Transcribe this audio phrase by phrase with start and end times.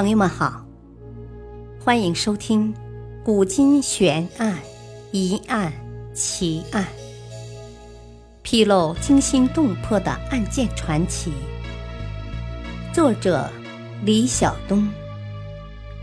[0.00, 0.64] 朋友们好，
[1.80, 2.72] 欢迎收听
[3.24, 4.56] 《古今悬案、
[5.10, 5.72] 疑案、
[6.14, 6.84] 奇案》，
[8.42, 11.32] 披露惊心动魄的案件传奇。
[12.94, 13.50] 作者：
[14.04, 14.88] 李晓东，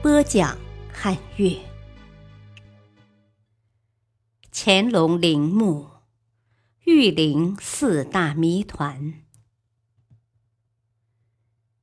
[0.04, 0.58] 播讲：
[0.92, 1.56] 汉月。
[4.52, 5.88] 乾隆陵墓，
[6.84, 9.25] 玉陵四大谜团。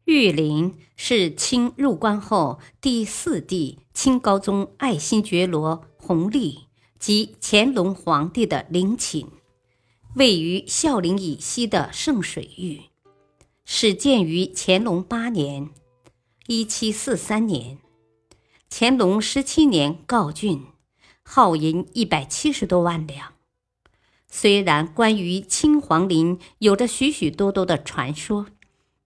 [0.04, 6.64] 玉林是清入关后第四帝清高宗爱新觉罗弘历
[6.98, 9.28] 及乾隆皇帝的陵寝，
[10.16, 12.80] 位于孝陵以西的圣水域，
[13.64, 15.70] 始建于乾隆八年
[16.48, 17.78] （一七四三年），
[18.68, 20.62] 乾隆十七年告竣，
[21.22, 23.34] 耗银一百七十多万两。
[24.28, 28.46] 虽然关于清皇陵有着许许多多的传说。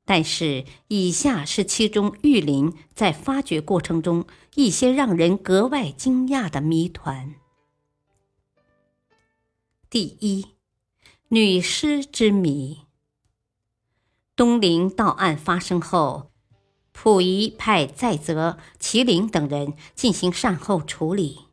[0.07, 4.25] 但是，以下是其中玉林在发掘过程中
[4.55, 7.35] 一些让人格外惊讶的谜团。
[9.91, 10.47] 第一，
[11.29, 12.83] 女尸之谜。
[14.37, 16.31] 东陵盗案发生后，
[16.93, 21.47] 溥仪派载泽、麒麟等人进行善后处理。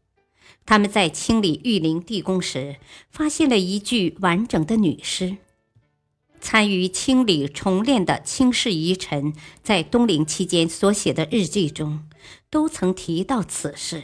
[0.65, 2.77] 他们在清理玉陵地宫时，
[3.09, 5.37] 发现了一具完整的女尸。
[6.43, 12.03] 参与清理重炼的清室遗臣，在东陵期间所写的日记中，
[12.49, 14.03] 都曾提到此事。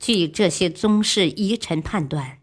[0.00, 2.38] 据这些宗室遗臣判断，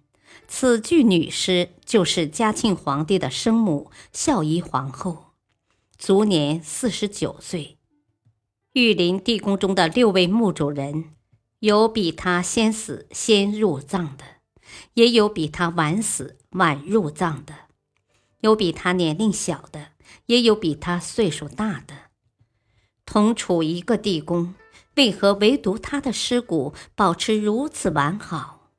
[0.48, 5.32] 此具女尸就是嘉庆皇帝的生母孝仪皇后，
[5.98, 7.78] 卒年四十九岁。
[8.74, 11.06] 玉林地宫中的六位墓主人，
[11.58, 14.24] 有比他先死先入葬的，
[14.94, 17.65] 也有比他晚死晚入葬的。
[18.46, 19.88] 有比他年龄小的，
[20.28, 21.96] 也有比他岁数大的。
[23.04, 24.54] 同处一个地宫，
[24.98, 28.70] 为何唯独他的尸骨保持如此完好？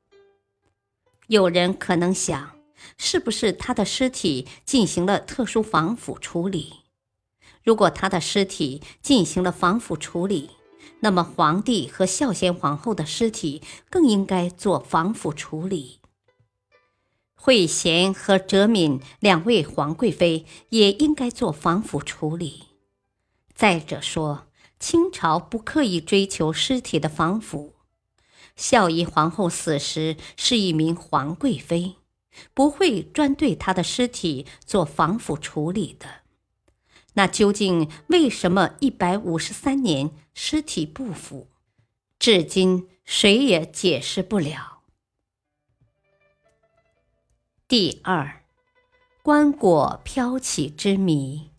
[1.26, 2.56] 有人可能想，
[2.96, 6.84] 是不是他的尸体进行了特殊防腐处理？
[7.64, 10.50] 如果他的尸体进行了防腐处理，
[11.00, 15.98] 那么皇帝和孝贤皇后的尸体更应该做防腐处理。
[17.36, 22.64] 惠贤和哲敏两位皇贵妃也应该做防腐处理。
[23.54, 24.48] 再者说，
[24.80, 27.74] 清朝不刻意追求尸体的防腐。
[28.56, 31.96] 孝仪皇后死时是一名皇贵妃，
[32.52, 36.06] 不会专对她的尸体做防腐处理的。
[37.14, 41.48] 那究竟为什么一百五十三年尸体不腐？
[42.18, 44.75] 至今谁也解释不了。
[47.68, 48.42] 第二，
[49.24, 51.50] 棺椁飘起之谜。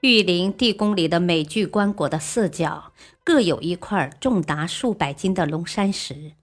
[0.00, 2.92] 玉林地宫里的每具棺椁的四角
[3.24, 6.34] 各有一块重达数百斤的龙山石，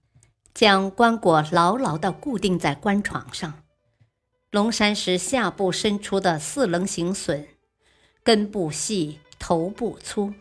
[0.53, 3.63] 将棺椁牢牢地固定在棺床上。
[4.51, 7.45] 龙山石下部伸出的四棱形榫，
[8.21, 10.33] 根部细，头部粗，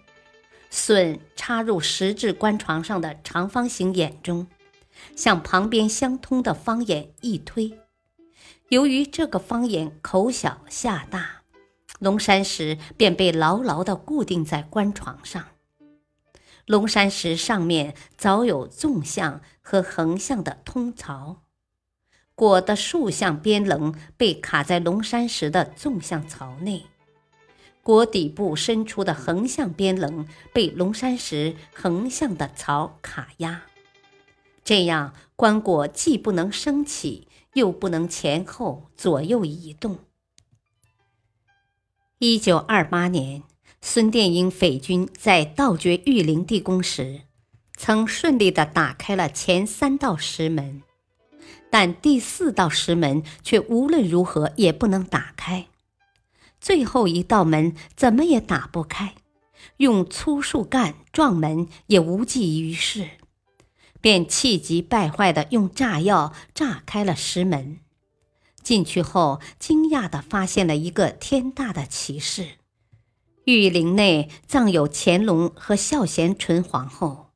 [0.72, 4.48] 榫插入石质棺床上的长方形眼中。
[5.16, 7.78] 向旁边相通的方眼一推，
[8.68, 11.42] 由于这个方眼口小下大，
[11.98, 15.44] 龙山石便被牢牢地固定在棺床上。
[16.66, 21.42] 龙山石上面早有纵向和横向的通槽，
[22.36, 26.84] 椁的竖向边棱被卡在龙山石的纵向槽内，
[27.82, 33.62] 椁底部伸出的横向边棱被龙山石横向的槽卡压。
[34.68, 40.00] 这样，棺椁既不能升起，又不能前后左右移动。
[42.18, 43.44] 一九二八年，
[43.80, 47.22] 孙殿英匪军在盗掘玉陵地宫时，
[47.78, 50.82] 曾顺利地打开了前三道石门，
[51.70, 55.68] 但第四道石门却无论如何也不能打开。
[56.60, 59.14] 最后一道门怎么也打不开，
[59.78, 63.12] 用粗树干撞门也无济于事。
[64.00, 67.80] 便气急败坏地用炸药炸开了石门，
[68.62, 72.58] 进去后惊讶地发现了一个天大的奇事：
[73.44, 77.30] 玉陵内葬有乾隆和孝贤纯皇后、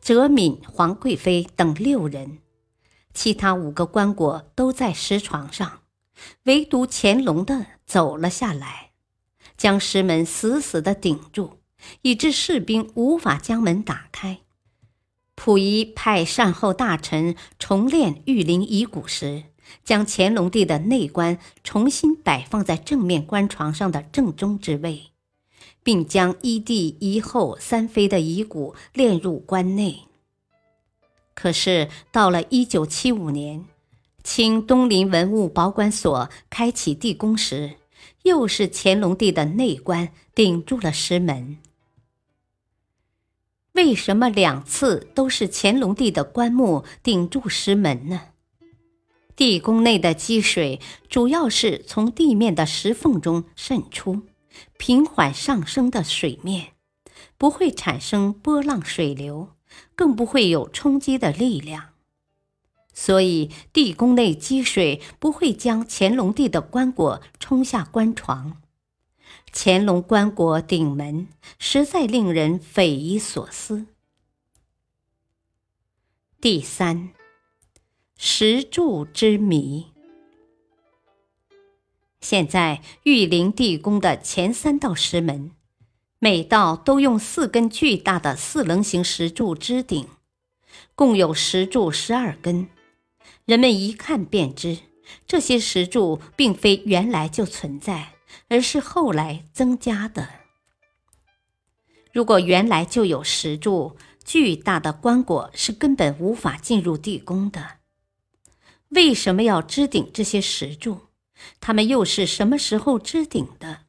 [0.00, 2.38] 哲敏皇贵妃等六人，
[3.12, 5.80] 其他五个棺椁都在石床上，
[6.44, 8.90] 唯独乾隆的走了下来，
[9.56, 11.58] 将石门死死地顶住，
[12.02, 14.40] 以致士兵无法将门打开。
[15.42, 19.44] 溥仪派善后大臣重练玉陵遗骨时，
[19.82, 25.04] 将乾隆帝的内棺重新摆放在正面棺床上的正中之位，
[25.82, 30.00] 并将一帝一后三妃的遗骨炼入棺内。
[31.32, 33.64] 可是到了一九七五年，
[34.22, 37.76] 清东林文物保管所开启地宫时，
[38.24, 41.56] 又是乾隆帝的内棺顶住了石门。
[43.72, 48.20] 为什么两次都是乾隆帝的棺木顶住石门呢？
[49.36, 54.22] 地宫内的积水主要是从地面的石缝中渗出，
[54.76, 56.72] 平缓上升的水面，
[57.38, 59.50] 不会产生波浪水流，
[59.94, 61.90] 更不会有冲击的力量，
[62.92, 68.59] 所以地宫内积水不会将乾隆帝的棺椁冲下棺床。
[69.52, 73.86] 乾隆棺椁顶门实在令人匪夷所思。
[76.40, 77.10] 第三。
[78.22, 79.86] 石柱之谜。
[82.20, 85.52] 现在玉陵地宫的前三道石门，
[86.18, 90.06] 每道都用四根巨大的四棱形石柱支顶，
[90.94, 92.68] 共有石柱十二根。
[93.46, 94.80] 人们一看便知，
[95.26, 98.16] 这些石柱并非原来就存在，
[98.50, 100.28] 而是后来增加的。
[102.12, 107.78] 如果原来就有石柱，巨大的棺椁是根本无法进入地宫的。
[108.88, 111.02] 为什么要支顶这些石柱？
[111.60, 113.82] 它们又是什么时候支顶的？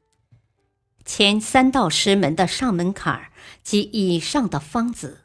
[1.03, 3.31] 前三道石门的上门槛
[3.63, 5.21] 及以上的方子、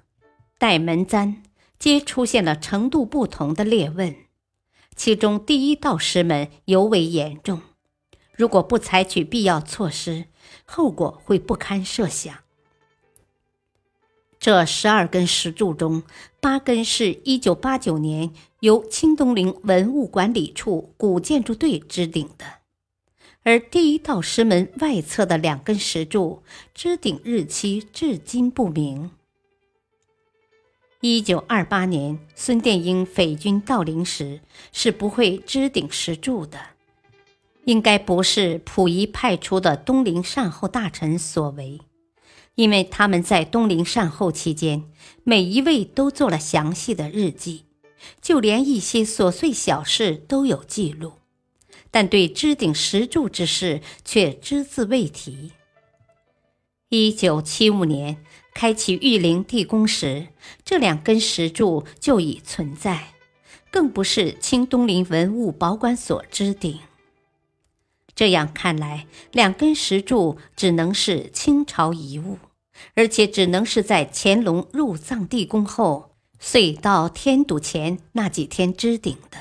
[0.59, 1.43] 带门簪，
[1.79, 4.17] 皆出现了程度不同的裂纹。
[4.97, 7.61] 其中第一道石门尤为严重，
[8.37, 10.27] 如果不采取必要措施，
[10.65, 12.35] 后果会不堪设想。
[14.39, 16.03] 这十二根石柱中，
[16.41, 22.45] 八根是一九八九年由清东陵文物管理处古建筑队支顶的，
[23.43, 26.43] 而第一道石门外侧的两根石柱
[26.75, 29.11] 支顶日期至今不明。
[31.01, 34.41] 一九二八年孙殿英匪军到陵时
[34.73, 36.59] 是不会支顶石柱的，
[37.67, 41.81] 应该不是溥仪派出的东陵善后大臣所为。
[42.55, 44.85] 因为他们在东陵善后期间，
[45.25, 47.65] 每一位都做了详细的日记，
[48.23, 51.15] 就连一些琐碎小事都有记录，
[51.91, 55.53] 但对支顶石柱之事却只字未提。
[56.89, 58.25] 一九七五年
[58.55, 60.29] 开启玉陵地宫时，
[60.65, 63.09] 这两根石柱就已存在，
[63.71, 66.79] 更不是清东陵文物保管所支顶。
[68.17, 72.39] 这样看来，两根石柱只能是清朝遗物。
[72.95, 79.39] 而且只能是在乾隆入藏地宫后岁到添堵前那几天支顶的，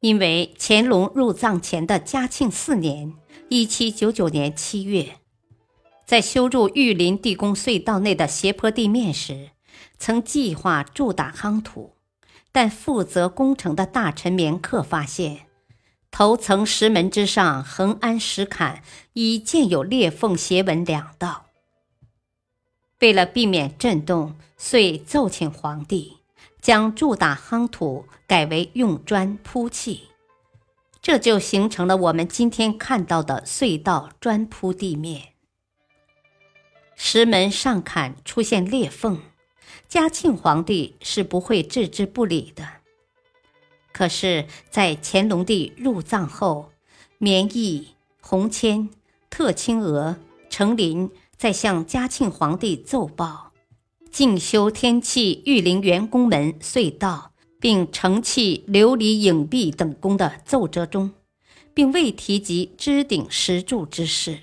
[0.00, 3.14] 因为乾隆入藏前的嘉庆四年
[3.48, 5.16] （一七九九年七月），
[6.04, 9.52] 在修筑玉林地宫隧道内的斜坡地面时，
[9.98, 11.94] 曾计划筑打夯土，
[12.52, 15.46] 但负责工程的大臣棉客发现，
[16.10, 18.82] 头层石门之上横安石坎
[19.14, 21.46] 已见有裂缝斜纹两道。
[22.98, 26.18] 为了避免震动，遂奏请皇帝
[26.60, 30.08] 将筑打夯土改为用砖铺砌，
[31.00, 35.28] 这就形成了我们今天看到的隧道砖铺地面。
[36.94, 39.22] 石门上坎出现裂缝，
[39.88, 42.79] 嘉庆皇帝是不会置之不理的。
[44.00, 46.70] 可是，在乾隆帝入藏后，
[47.18, 47.88] 绵毅、
[48.22, 48.88] 洪谦、
[49.28, 50.16] 特清娥、
[50.48, 51.10] 成林。
[51.36, 53.52] 在向嘉庆皇帝奏报，
[54.10, 61.12] 进修天气玉陵园宫门隧道，并承砌琉璃影壁等宫的奏折中，
[61.74, 64.38] 并未提及支顶石柱之事。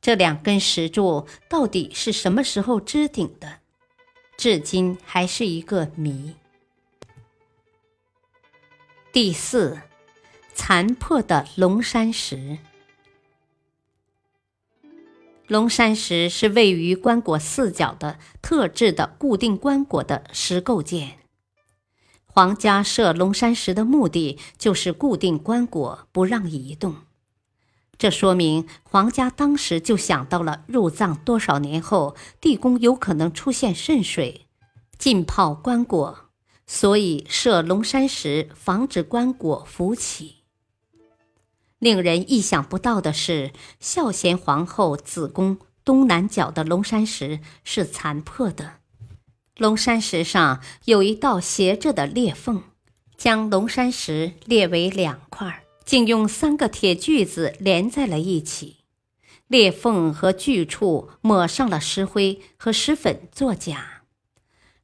[0.00, 3.58] 这两根石柱到底是什么时候支顶的，
[4.38, 6.36] 至今还是一个谜。
[9.14, 9.78] 第四，
[10.54, 12.58] 残破的龙山石。
[15.46, 21.18] 龙山石是位于棺椁四角的特制的固定棺椁的石构件。
[22.26, 26.96] 皇家设龙山石的目的就是固定棺椁，不让移动。
[27.96, 34.48] 这说明皇家当时就想到了入葬多少年后地宫有可能出现渗水、
[34.98, 36.16] 浸泡棺椁，
[36.66, 40.36] 所以设龙山石防止棺椁浮起。
[41.78, 48.76] 令人意想不到的是，孝贤皇后子宫东南角的龙山石是残破的，
[49.58, 52.62] 龙山石上有一道斜着的裂缝，
[53.18, 58.78] 将龙山石裂为两块，竟用三个铁锯子连在了一起。
[59.46, 64.04] 裂缝和锯处抹上了石灰和石粉作假，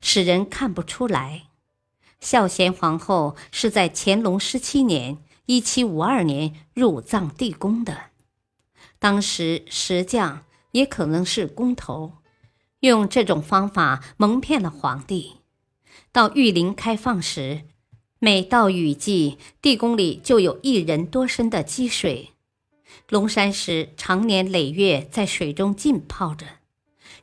[0.02, 1.44] 使人看不出来。
[2.20, 8.10] 孝贤皇后是在乾隆十七年（一七五二年）入葬地宫的。
[8.98, 12.18] 当时石匠也可能是工头，
[12.80, 15.38] 用这种方法蒙骗了皇帝。
[16.12, 17.62] 到玉陵开放时，
[18.18, 22.30] 每到雨季，地宫里就有一人多深的积水。
[23.08, 26.44] 龙山石常年累月在水中浸泡着，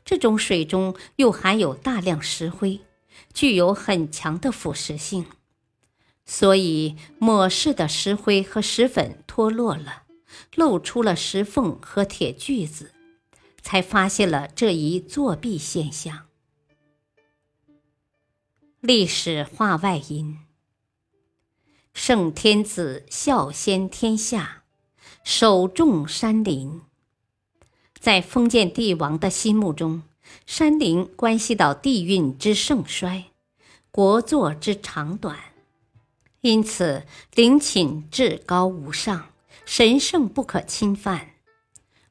[0.04, 2.80] 这种水中又含有大量石灰，
[3.38, 5.28] 具有很强的腐蚀性，
[6.26, 10.06] 所以抹拭的石灰和石粉脱落了，
[10.56, 12.94] 露出了石缝和铁锯子，
[13.62, 16.26] 才发现了这一作弊现象。
[18.80, 20.40] 历史话外音：
[21.94, 24.64] 圣天子孝先天下。
[25.24, 26.82] 首重山林，
[28.00, 30.02] 在封建帝王的心目中，
[30.46, 33.26] 山林关系到地运之盛衰、
[33.92, 35.38] 国祚之长短，
[36.42, 37.04] 因此
[37.34, 39.30] 陵寝至高无上、
[39.66, 41.32] 神圣不可侵犯。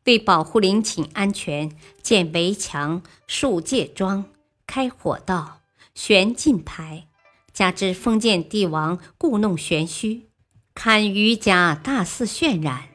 [0.05, 4.27] 为保护陵寝安全，建围墙、树界桩、
[4.67, 5.61] 开火道、
[5.95, 7.09] 悬禁牌，
[7.53, 10.29] 加之封建帝王故弄玄虚，
[10.75, 12.91] 堪舆家大肆渲染。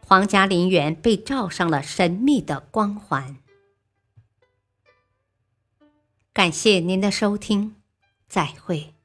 [0.00, 3.36] 皇家陵园被罩上了神秘的光环。
[6.32, 7.74] 感谢您的收听，
[8.28, 8.99] 再会。